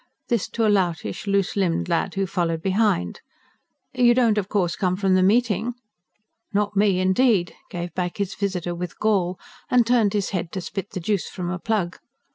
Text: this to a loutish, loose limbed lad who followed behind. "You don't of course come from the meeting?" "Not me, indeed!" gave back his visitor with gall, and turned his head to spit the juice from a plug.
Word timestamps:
this 0.29 0.49
to 0.49 0.65
a 0.65 0.67
loutish, 0.67 1.27
loose 1.27 1.55
limbed 1.55 1.87
lad 1.87 2.15
who 2.15 2.25
followed 2.25 2.63
behind. 2.63 3.21
"You 3.93 4.15
don't 4.15 4.39
of 4.39 4.49
course 4.49 4.75
come 4.75 4.95
from 4.95 5.13
the 5.13 5.21
meeting?" 5.21 5.75
"Not 6.51 6.75
me, 6.75 6.99
indeed!" 6.99 7.53
gave 7.69 7.93
back 7.93 8.17
his 8.17 8.33
visitor 8.33 8.73
with 8.73 8.97
gall, 8.97 9.39
and 9.69 9.85
turned 9.85 10.13
his 10.13 10.31
head 10.31 10.51
to 10.53 10.61
spit 10.61 10.89
the 10.93 10.99
juice 10.99 11.29
from 11.29 11.51
a 11.51 11.59
plug. 11.59 11.99